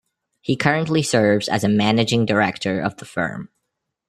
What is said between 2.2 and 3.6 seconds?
Director of the firm.